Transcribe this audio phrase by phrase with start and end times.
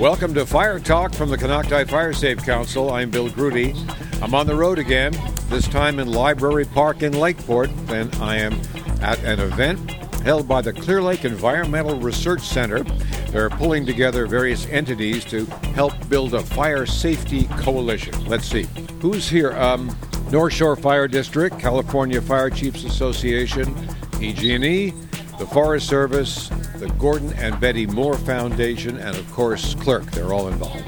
[0.00, 2.90] Welcome to Fire Talk from the Konocti Fire Safe Council.
[2.90, 3.74] I'm Bill Grudy.
[4.22, 5.12] I'm on the road again,
[5.50, 8.54] this time in Library Park in Lakeport, and I am
[9.02, 9.90] at an event
[10.22, 12.82] held by the Clear Lake Environmental Research Center.
[13.28, 18.24] They're pulling together various entities to help build a fire safety coalition.
[18.24, 18.66] Let's see.
[19.02, 19.52] Who's here?
[19.52, 19.94] Um,
[20.30, 23.74] North Shore Fire District, California Fire Chiefs Association,
[24.18, 24.94] PG&E,
[25.38, 30.10] the Forest Service, the Gordon and Betty Moore Foundation, and of course, CLERC.
[30.12, 30.82] They're all involved.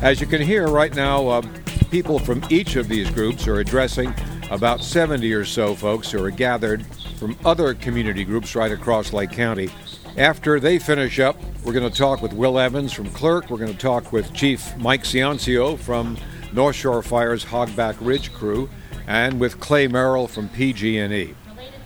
[0.00, 1.42] As you can hear right now, uh,
[1.90, 4.14] people from each of these groups are addressing
[4.50, 9.32] about 70 or so folks who are gathered from other community groups right across Lake
[9.32, 9.68] County.
[10.16, 13.50] After they finish up, we're going to talk with Will Evans from CLERC.
[13.50, 16.16] We're going to talk with Chief Mike Ciancio from
[16.52, 18.70] North Shore Fire's Hogback Ridge crew,
[19.08, 21.34] and with Clay Merrill from PG&E.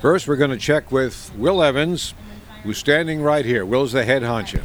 [0.03, 2.13] First, we're going to check with Will Evans,
[2.69, 3.65] who's standing right here.
[3.65, 4.61] Will's the head honcho.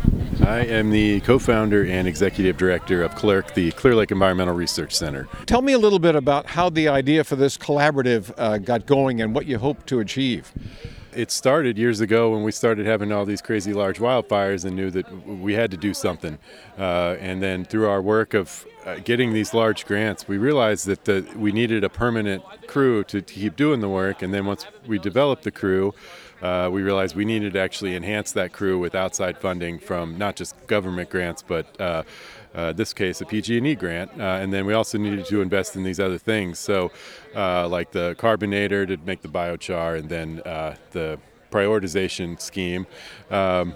[0.45, 4.93] I am the co founder and executive director of CLERC, the Clear Lake Environmental Research
[4.93, 5.25] Center.
[5.45, 9.21] Tell me a little bit about how the idea for this collaborative uh, got going
[9.21, 10.51] and what you hope to achieve.
[11.15, 14.89] It started years ago when we started having all these crazy large wildfires and knew
[14.91, 16.37] that we had to do something.
[16.77, 21.05] Uh, and then through our work of uh, getting these large grants, we realized that
[21.05, 24.21] the, we needed a permanent crew to, to, keep doing the work.
[24.21, 25.93] And then once we developed the crew,
[26.41, 30.35] uh, we realized we needed to actually enhance that crew with outside funding from not
[30.35, 31.79] just government grants, but
[32.53, 35.83] uh, this case a PG&E grant, uh, and then we also needed to invest in
[35.83, 36.59] these other things.
[36.59, 36.91] So,
[37.35, 41.19] uh, like the carbonator to make the biochar, and then uh, the
[41.51, 42.87] prioritization scheme.
[43.29, 43.75] Um,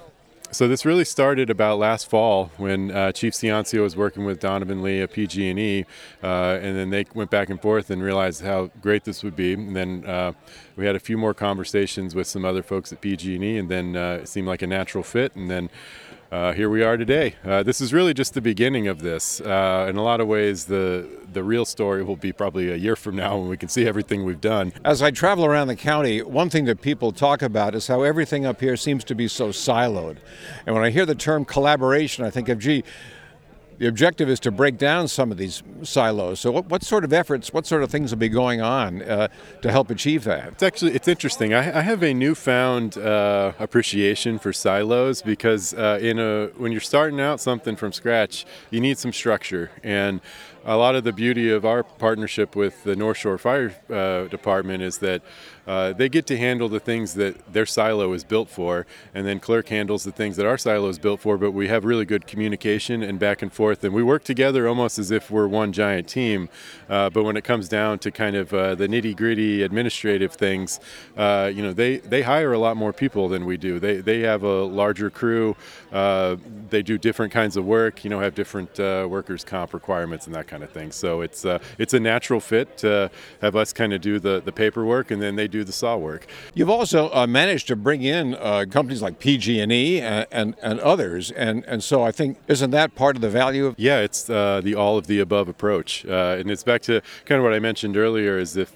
[0.50, 4.82] so this really started about last fall when uh, Chief Ciancio was working with Donovan
[4.82, 5.86] Lee at PG&E,
[6.24, 9.54] uh, and then they went back and forth and realized how great this would be.
[9.54, 10.32] And then uh,
[10.78, 14.20] we had a few more conversations with some other folks at PG&E, and then uh,
[14.22, 15.36] it seemed like a natural fit.
[15.36, 15.70] And then
[16.32, 17.36] uh, here we are today.
[17.46, 19.40] Uh, this is really just the beginning of this.
[19.40, 22.96] Uh, in a lot of ways, the the real story will be probably a year
[22.96, 24.74] from now when we can see everything we've done.
[24.84, 28.46] As I travel around the county, one thing that people talk about is how everything
[28.46, 30.18] up here seems to be so siloed.
[30.66, 32.84] And when I hear the term collaboration, I think of, gee,
[33.78, 36.40] the objective is to break down some of these silos.
[36.40, 39.28] So, what, what sort of efforts, what sort of things will be going on uh,
[39.62, 40.48] to help achieve that?
[40.50, 41.54] It's actually it's interesting.
[41.54, 46.82] I, I have a newfound uh, appreciation for silos because uh, in a when you're
[46.82, 50.22] starting out something from scratch, you need some structure and
[50.68, 54.84] a lot of the beauty of our partnership with the North Shore Fire uh, Department
[54.84, 55.22] is that
[55.68, 59.40] uh, they get to handle the things that their silo is built for, and then
[59.40, 61.38] CLERC handles the things that our silo is built for.
[61.38, 64.98] But we have really good communication and back and forth, and we work together almost
[64.98, 66.50] as if we're one giant team.
[66.90, 70.80] Uh, but when it comes down to kind of uh, the nitty gritty administrative things,
[71.18, 73.80] uh, you know, they they hire a lot more people than we do.
[73.80, 75.56] They they have a larger crew.
[75.92, 76.38] Uh,
[76.70, 78.04] they do different kinds of work.
[78.04, 80.92] You know, have different workers' comp requirements and that kind of thing.
[80.92, 83.12] So it's uh, it's a natural fit to
[83.42, 86.26] have us kind of do the, the paperwork and then they do the saw work.
[86.54, 91.32] You've also uh, managed to bring in uh, companies like PG&E and, and, and, others,
[91.32, 93.76] and, and so I think isn't that part of the value of?
[93.78, 97.40] Yeah, it's uh, the all of the above approach, uh, and it's back to kind
[97.40, 98.74] of what I mentioned earlier is if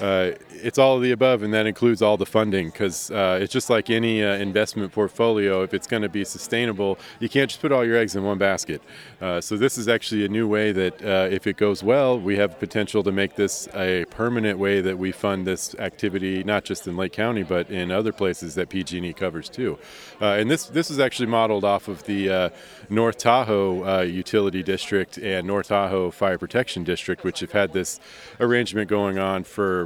[0.00, 3.52] uh, it's all of the above, and that includes all the funding because uh, it's
[3.52, 5.62] just like any uh, investment portfolio.
[5.62, 8.38] If it's going to be sustainable, you can't just put all your eggs in one
[8.38, 8.82] basket.
[9.20, 12.36] Uh, so this is actually a new way that, uh, if it goes well, we
[12.36, 16.86] have potential to make this a permanent way that we fund this activity, not just
[16.88, 19.78] in Lake County, but in other places that PG&E covers too.
[20.20, 22.52] Uh, and this this is actually modeled off of the
[22.88, 28.00] North Tahoe Utility District and North Tahoe Fire Protection District, which have had this
[28.40, 29.83] arrangement going on for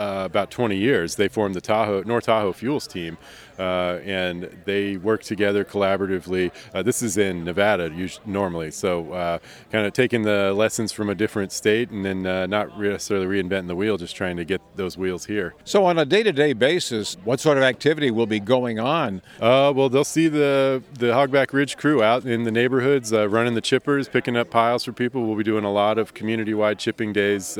[0.00, 1.16] uh, about 20 years.
[1.16, 3.18] They formed the Tahoe North Tahoe Fuels team,
[3.60, 6.50] uh, and they work together collaboratively.
[6.72, 9.38] Uh, this is in Nevada usually, normally, so uh,
[9.70, 13.66] kind of taking the lessons from a different state and then uh, not necessarily reinventing
[13.66, 15.54] the wheel, just trying to get those wheels here.
[15.64, 19.20] So, on a day-to-day basis, what sort of activity will be going on?
[19.40, 23.62] Uh, well, they'll see the the Hogback Ridge crew out in the neighborhoods running the
[23.62, 25.26] chippers, picking up piles for people.
[25.26, 27.58] We'll be doing a lot of community-wide chipping days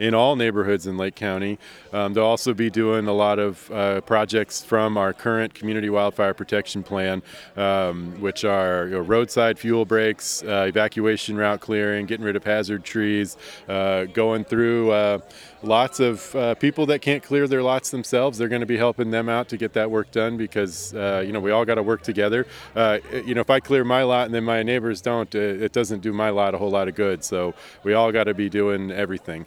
[0.00, 1.58] in all neighborhoods in Lake County.
[1.92, 3.70] Um, they'll also be doing a lot of
[4.06, 7.22] projects from our current current community wildfire protection plan,
[7.58, 12.42] um, which are you know, roadside fuel breaks, uh, evacuation route clearing, getting rid of
[12.42, 13.36] hazard trees,
[13.68, 15.18] uh, going through uh,
[15.62, 18.38] lots of uh, people that can't clear their lots themselves.
[18.38, 21.32] They're going to be helping them out to get that work done because uh, you
[21.32, 22.46] know we all got to work together.
[22.74, 26.00] Uh, you know, if I clear my lot and then my neighbors don't, it doesn't
[26.00, 27.22] do my lot a whole lot of good.
[27.22, 27.52] So
[27.84, 29.44] we all got to be doing everything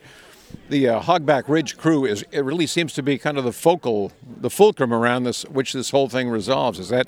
[0.70, 4.12] the uh, Hogback Ridge crew is it really seems to be kind of the focal,
[4.26, 6.80] the fulcrum around this, which this whole thing resolves.
[6.80, 7.08] Is that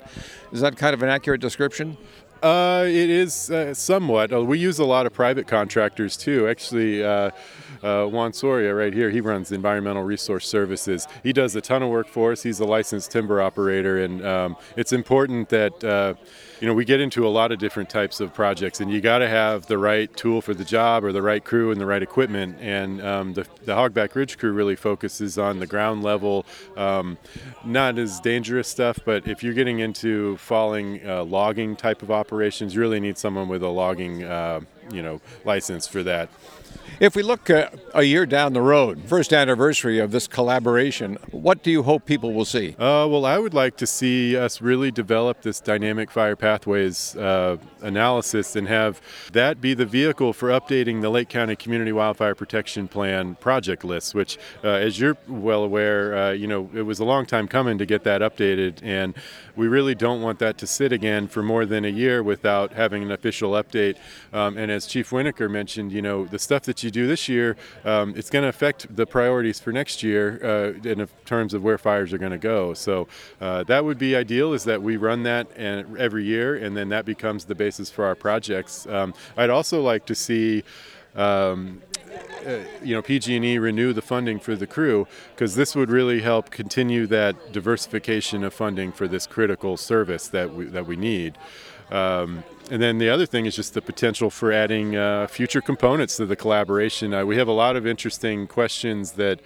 [0.52, 1.96] is that kind of an accurate description?
[2.42, 4.32] Uh, it is uh, somewhat.
[4.32, 6.48] Uh, we use a lot of private contractors too.
[6.48, 7.30] Actually, uh,
[7.84, 11.06] uh, Juan Soria right here, he runs Environmental Resource Services.
[11.22, 12.42] He does a ton of work for us.
[12.42, 16.14] He's a licensed timber operator, and um, it's important that uh,
[16.62, 19.18] you know we get into a lot of different types of projects, and you got
[19.18, 22.04] to have the right tool for the job or the right crew and the right
[22.04, 22.56] equipment.
[22.60, 27.18] And um, the, the Hogback Ridge crew really focuses on the ground level, um,
[27.64, 32.80] not as dangerous stuff, but if you're getting into falling logging type of operations, you
[32.80, 34.60] really need someone with a logging, uh,
[34.92, 36.28] you know, license for that.
[37.00, 41.64] If we look uh, a year down the road, first anniversary of this collaboration, what
[41.64, 42.76] do you hope people will see?
[42.78, 47.56] Uh, well, I would like to see us really develop this dynamic fire pathways uh,
[47.80, 49.00] analysis and have
[49.32, 54.14] that be the vehicle for updating the Lake County Community Wildfire Protection Plan project list,
[54.14, 57.78] which, uh, as you're well aware, uh, you know, it was a long time coming
[57.78, 59.14] to get that updated, and
[59.56, 63.02] we really don't want that to sit again for more than a year without having
[63.02, 63.96] an official update.
[64.32, 67.56] Um, and as Chief Winokur mentioned, you know, the stuff that you do this year,
[67.84, 71.78] um, it's going to affect the priorities for next year uh, in terms of where
[71.78, 72.74] fires are going to go.
[72.74, 73.08] So
[73.40, 76.88] uh, that would be ideal is that we run that and, every year, and then
[76.90, 78.86] that becomes the basis for our projects.
[78.86, 80.64] Um, I'd also like to see.
[81.14, 81.82] Um,
[82.46, 86.50] uh, you know PG&E renew the funding for the crew because this would really help
[86.50, 91.38] continue that diversification of funding for this critical service that we that we need.
[91.90, 92.42] Um,
[92.72, 96.24] and then the other thing is just the potential for adding uh, future components to
[96.24, 97.12] the collaboration.
[97.12, 99.40] Uh, we have a lot of interesting questions that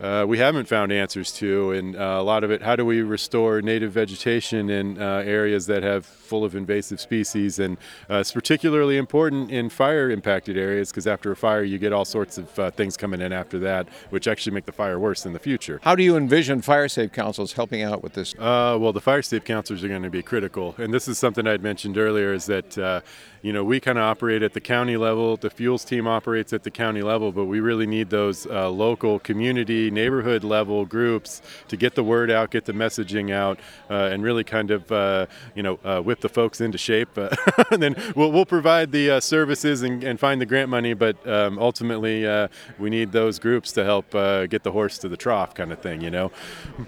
[0.00, 2.62] uh, we haven't found answers to, and uh, a lot of it.
[2.62, 7.58] How do we restore native vegetation in uh, areas that have full of invasive species?
[7.58, 7.76] And
[8.08, 12.38] uh, it's particularly important in fire-impacted areas because after a fire, you get all sorts
[12.38, 15.38] of uh, things coming in after that, which actually make the fire worse in the
[15.38, 15.80] future.
[15.82, 18.34] How do you envision fire safe councils helping out with this?
[18.34, 21.46] Uh, well, the fire safe councils are going to be critical, and this is something
[21.46, 22.32] I'd mentioned earlier.
[22.32, 23.02] Is that
[23.42, 26.62] you know we kind of operate at the county level, the fuels team operates at
[26.62, 31.94] the county level, but we really need those local community neighborhood level groups to get
[31.94, 33.58] the word out, get the messaging out,
[33.90, 37.16] uh, and really kind of uh, you know uh, whip the folks into shape.
[37.16, 37.28] Uh,
[37.70, 41.24] and then we'll, we'll provide the uh, services and, and, find the grant money, but
[41.28, 42.48] um, ultimately uh,
[42.78, 44.10] we need those groups to help
[44.50, 46.00] get the horse to the trough, kind of thing.
[46.00, 46.32] You know.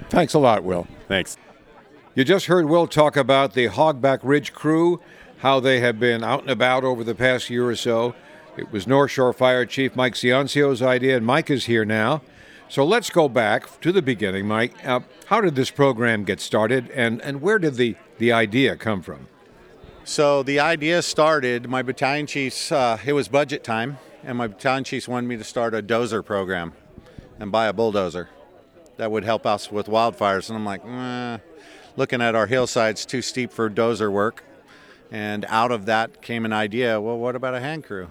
[0.08, 0.86] Thanks a lot, Will.
[1.06, 1.36] Thanks.
[2.16, 5.00] You just heard Will talk about the Hogback Ridge crew,
[5.40, 8.14] how they have been out and about over the past year or so.
[8.56, 12.22] It was North Shore Fire Chief Mike Ciancio's idea, and Mike is here now.
[12.68, 14.74] So let's go back to the beginning, Mike.
[14.86, 19.02] Uh, how did this program get started, and, and where did the, the idea come
[19.02, 19.26] from?
[20.04, 24.84] So the idea started, my battalion chiefs, uh, it was budget time, and my battalion
[24.84, 26.74] chiefs wanted me to start a dozer program
[27.38, 28.28] and buy a bulldozer
[28.98, 30.50] that would help us with wildfires.
[30.50, 31.38] And I'm like, eh,
[31.96, 34.44] looking at our hillsides, too steep for dozer work.
[35.10, 38.08] And out of that came an idea well, what about a hand crew?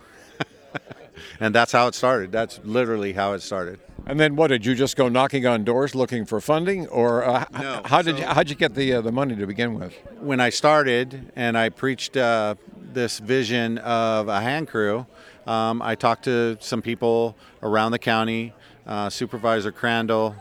[1.40, 2.32] and that's how it started.
[2.32, 3.80] That's literally how it started.
[4.06, 7.46] And then what did you just go knocking on doors looking for funding, or uh,
[7.52, 9.94] no, how did so you, how'd you get the uh, the money to begin with?
[10.20, 15.06] When I started and I preached uh, this vision of a hand crew,
[15.46, 18.54] um, I talked to some people around the county,
[18.88, 20.36] uh, Supervisor Crandell,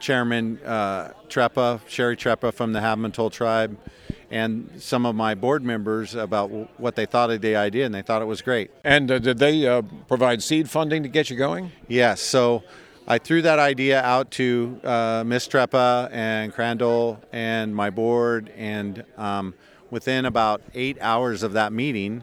[0.00, 3.78] Chairman uh, Treppa, Sherry Treppa from the Habematolel tribe,
[4.30, 8.02] and some of my board members about what they thought of the idea, and they
[8.02, 8.70] thought it was great.
[8.84, 11.72] And uh, did they uh, provide seed funding to get you going?
[11.88, 12.20] Yes.
[12.20, 12.62] So
[13.06, 19.04] I threw that idea out to uh, Miss Treppa and Crandell and my board, and
[19.16, 19.54] um,
[19.90, 22.22] within about eight hours of that meeting,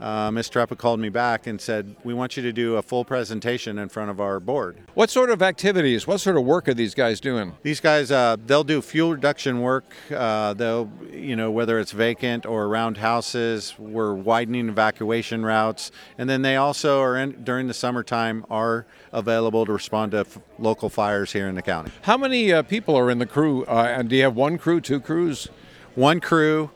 [0.00, 0.50] uh, Ms.
[0.50, 3.88] Treppa called me back and said, "We want you to do a full presentation in
[3.88, 6.06] front of our board." What sort of activities?
[6.06, 7.54] What sort of work are these guys doing?
[7.62, 9.84] These guys, uh, they'll do fuel reduction work.
[10.14, 13.74] Uh, they'll, you know, whether it's vacant or around houses.
[13.78, 19.66] We're widening evacuation routes, and then they also are in during the summertime are available
[19.66, 21.90] to respond to f- local fires here in the county.
[22.02, 23.64] How many uh, people are in the crew?
[23.64, 25.48] Uh, and do you have one crew, two crews?
[25.94, 26.70] One crew,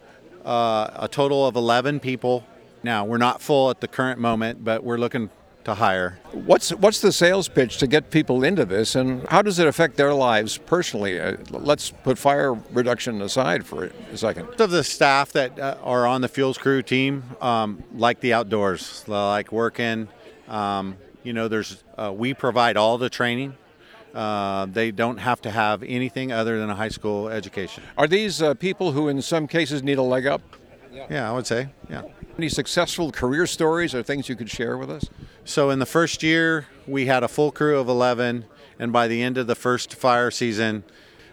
[0.44, 2.44] uh, a total of eleven people
[2.82, 5.30] now, we're not full at the current moment, but we're looking
[5.64, 6.18] to hire.
[6.32, 9.96] What's what's the sales pitch to get people into this, and how does it affect
[9.96, 11.20] their lives personally?
[11.20, 14.48] Uh, let's put fire reduction aside for a second.
[14.60, 19.04] Of the staff that uh, are on the fuels crew team, um, like the outdoors,
[19.06, 20.08] they like working.
[20.48, 23.56] Um, you know, there's uh, we provide all the training.
[24.14, 27.82] Uh, they don't have to have anything other than a high school education.
[27.96, 30.42] Are these uh, people who, in some cases, need a leg up?
[30.92, 32.02] Yeah, I would say, yeah.
[32.38, 35.04] Any successful career stories or things you could share with us?
[35.44, 38.44] So, in the first year, we had a full crew of 11,
[38.78, 40.84] and by the end of the first fire season,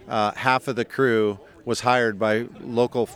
[0.08, 3.08] uh, half of the crew was hired by local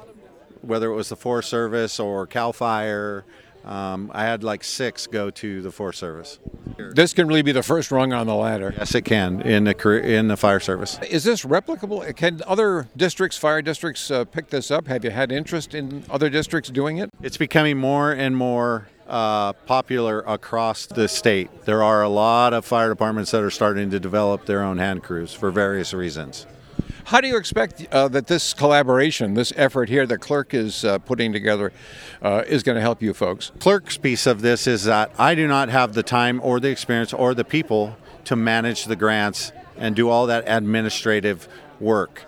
[0.66, 3.24] whether it was the Forest Service or Cal Fire.
[3.64, 6.38] Um, I had like six go to the Forest Service.
[6.76, 8.74] This can really be the first rung on the ladder.
[8.76, 10.98] Yes, it can in the career, in the fire service.
[11.08, 12.14] Is this replicable?
[12.16, 14.86] Can other districts, fire districts, uh, pick this up?
[14.88, 17.10] Have you had interest in other districts doing it?
[17.22, 21.64] It's becoming more and more uh, popular across the state.
[21.64, 25.02] There are a lot of fire departments that are starting to develop their own hand
[25.02, 26.46] crews for various reasons.
[27.04, 30.98] How do you expect uh, that this collaboration, this effort here that CLERC is uh,
[30.98, 31.72] putting together,
[32.22, 33.52] uh, is going to help you folks?
[33.58, 37.12] CLERC's piece of this is that I do not have the time or the experience
[37.12, 41.48] or the people to manage the grants and do all that administrative
[41.80, 42.24] work.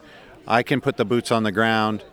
[0.47, 2.05] I can put the boots on the ground.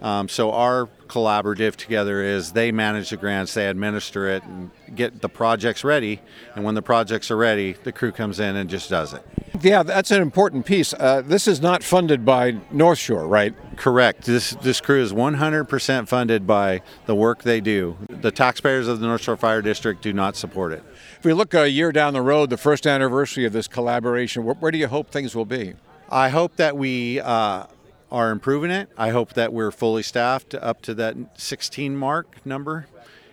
[0.00, 5.20] Um, so our collaborative together is they manage the grants, they administer it, and get
[5.20, 6.20] the projects ready.
[6.54, 9.22] And when the projects are ready, the crew comes in and just does it.
[9.60, 10.92] Yeah, that's an important piece.
[10.92, 13.54] Uh, this is not funded by North Shore, right?
[13.76, 14.24] Correct.
[14.24, 17.96] This this crew is 100% funded by the work they do.
[18.08, 20.82] The taxpayers of the North Shore Fire District do not support it.
[21.18, 24.56] If we look a year down the road, the first anniversary of this collaboration, where,
[24.56, 25.74] where do you hope things will be?
[26.10, 27.66] I hope that we uh,
[28.14, 28.88] are improving it.
[28.96, 32.86] I hope that we're fully staffed up to that 16 mark number.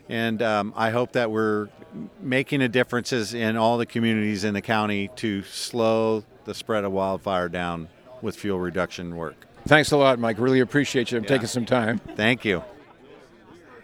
[0.10, 1.70] And um, I hope that we're
[2.20, 6.92] making a differences in all the communities in the county to slow the spread of
[6.92, 7.90] wildfire down
[8.24, 9.46] with fuel reduction work.
[9.68, 10.40] Thanks a lot, Mike.
[10.40, 11.28] Really appreciate you Yeah.
[11.28, 12.00] taking some time.
[12.16, 12.64] Thank you.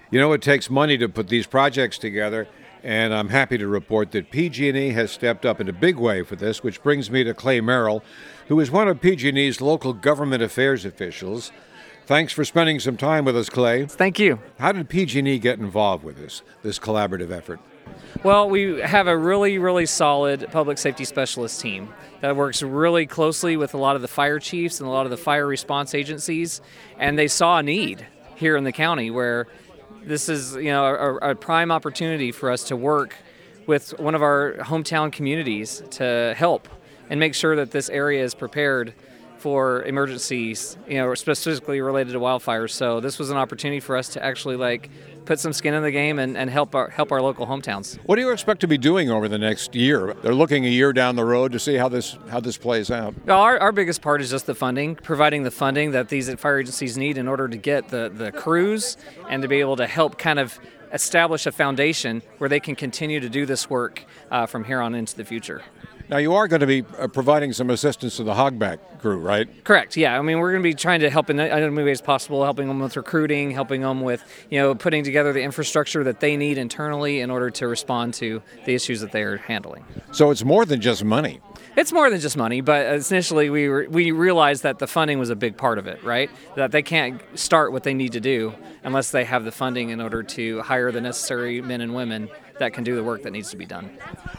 [0.09, 2.47] You know, it takes money to put these projects together,
[2.83, 6.35] and I'm happy to report that PG&E has stepped up in a big way for
[6.35, 8.03] this, which brings me to Clay Merrill,
[8.47, 11.51] who is one of PG&E's local government affairs officials.
[12.05, 13.85] Thanks for spending some time with us, Clay.
[13.85, 14.39] Thank you.
[14.59, 17.59] How did PG&E get involved with this this collaborative effort?
[18.23, 23.57] Well, we have a really, really solid public safety specialist team that works really closely
[23.57, 26.61] with a lot of the fire chiefs and a lot of the fire response agencies,
[26.97, 29.47] and they saw a need here in the county where
[30.03, 33.15] this is, you know, a, a prime opportunity for us to work
[33.67, 36.67] with one of our hometown communities to help
[37.09, 38.93] and make sure that this area is prepared
[39.37, 42.71] for emergencies, you know, specifically related to wildfires.
[42.71, 44.89] So this was an opportunity for us to actually like
[45.25, 47.97] put some skin in the game and, and help our help our local hometowns.
[48.05, 50.15] What do you expect to be doing over the next year?
[50.21, 53.13] They're looking a year down the road to see how this how this plays out.
[53.27, 56.97] Our, our biggest part is just the funding, providing the funding that these fire agencies
[56.97, 58.97] need in order to get the, the crews
[59.29, 60.59] and to be able to help kind of
[60.93, 64.95] establish a foundation where they can continue to do this work uh, from here on
[64.95, 65.61] into the future.
[66.09, 69.47] Now you are going to be uh, providing some assistance to the hogback crew, right?
[69.65, 69.97] Correct.
[69.97, 70.17] Yeah.
[70.17, 72.69] I mean, we're going to be trying to help in any way as possible, helping
[72.69, 76.57] them with recruiting, helping them with, you know, putting together the infrastructure that they need
[76.57, 79.85] internally in order to respond to the issues that they are handling.
[80.13, 81.41] So it's more than just money.
[81.75, 85.29] It's more than just money, but initially we were, we realized that the funding was
[85.29, 86.31] a big part of it, right?
[86.55, 90.01] That they can't start what they need to do unless they have the funding in
[90.01, 93.49] order to hire the necessary men and women that can do the work that needs
[93.51, 93.89] to be done.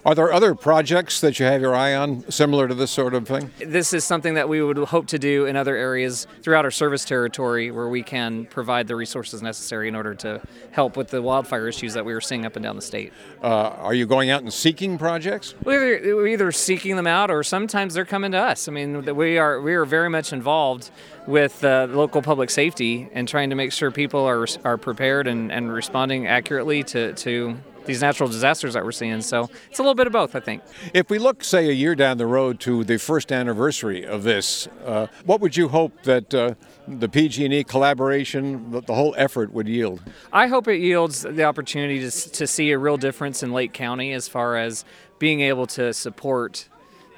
[0.05, 3.27] Are there other projects that you have your eye on similar to this sort of
[3.27, 3.51] thing?
[3.59, 7.05] This is something that we would hope to do in other areas throughout our service
[7.05, 11.69] territory where we can provide the resources necessary in order to help with the wildfire
[11.69, 13.13] issues that we were seeing up and down the state.
[13.43, 15.55] Uh, are you going out and seeking projects?
[15.65, 18.69] We're either, we're either seeking them out or sometimes they're coming to us.
[18.69, 20.91] I mean, we are we are very much involved
[21.27, 25.53] with uh, local public safety and trying to make sure people are are prepared and,
[25.53, 27.59] and responding accurately to, to
[27.89, 29.21] these natural disasters that we're seeing.
[29.23, 30.63] So it's a little bit of both, I think.
[30.95, 34.69] If we look, say, a year down the road to the first anniversary of this,
[34.85, 36.55] uh, what would you hope that uh,
[36.87, 40.03] the PG&E collaboration, the, the whole effort, would yield?
[40.33, 44.13] I hope it yields the opportunity to, to see a real difference in Lake County
[44.13, 44.85] as far as
[45.19, 46.69] being able to support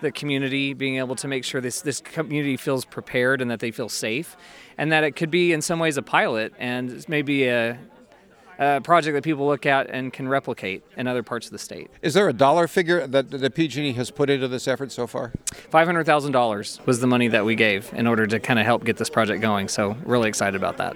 [0.00, 3.73] the community, being able to make sure this, this community feels prepared and that they
[3.73, 4.37] feel safe,
[4.79, 7.77] and that it could be in some ways a pilot and maybe a,
[8.61, 11.90] a project that people look at and can replicate in other parts of the state.
[12.02, 15.33] Is there a dollar figure that the PG&E has put into this effort so far?
[15.73, 19.11] $500,000 was the money that we gave in order to kind of help get this
[19.11, 20.95] project going, so really excited about that.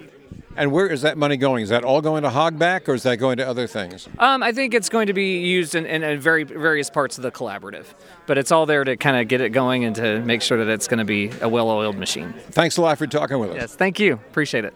[0.57, 1.63] And where is that money going?
[1.63, 4.07] Is that all going to hogback, or is that going to other things?
[4.19, 7.23] Um, I think it's going to be used in, in, in very various parts of
[7.23, 7.87] the collaborative,
[8.25, 10.71] but it's all there to kind of get it going and to make sure that
[10.71, 12.33] it's going to be a well-oiled machine.
[12.51, 13.55] Thanks a lot for talking with us.
[13.57, 14.13] Yes, thank you.
[14.13, 14.73] Appreciate it.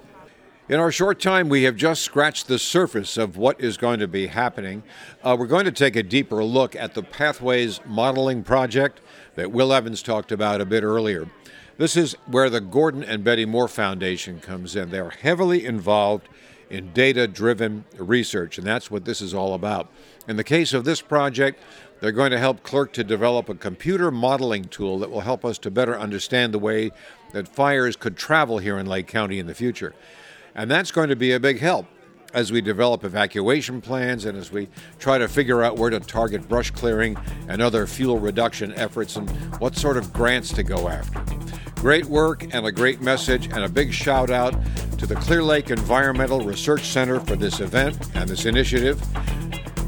[0.69, 4.07] In our short time, we have just scratched the surface of what is going to
[4.07, 4.83] be happening.
[5.23, 9.01] Uh, we're going to take a deeper look at the Pathways Modeling Project
[9.33, 11.27] that Will Evans talked about a bit earlier.
[11.79, 14.91] This is where the Gordon and Betty Moore Foundation comes in.
[14.91, 16.29] They're heavily involved
[16.69, 19.89] in data driven research, and that's what this is all about.
[20.27, 21.63] In the case of this project,
[21.99, 25.57] they're going to help CLERC to develop a computer modeling tool that will help us
[25.57, 26.91] to better understand the way
[27.31, 29.95] that fires could travel here in Lake County in the future.
[30.59, 31.85] And that's going to be a big help
[32.33, 34.67] as we develop evacuation plans and as we
[34.99, 37.15] try to figure out where to target brush clearing
[37.47, 39.29] and other fuel reduction efforts and
[39.61, 41.23] what sort of grants to go after.
[41.75, 44.53] Great work and a great message, and a big shout out
[44.97, 49.01] to the Clear Lake Environmental Research Center for this event and this initiative.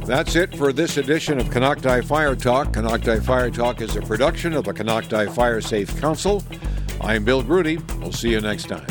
[0.06, 2.70] That's it for this edition of Konocti Fire Talk.
[2.70, 6.42] Konocti Fire Talk is a production of the Konocti Fire Safe Council.
[7.01, 7.78] I'm Bill Grudy.
[8.00, 8.88] We'll see you next time.